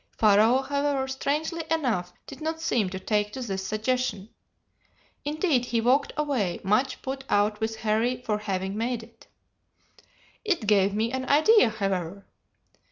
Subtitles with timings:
[0.17, 4.29] Pharaoh however, strangely enough, did not seem to take to this suggestion.
[5.25, 9.27] Indeed, he walked away, much put out with Harry for having made it.
[10.43, 12.25] "It gave me an idea, however.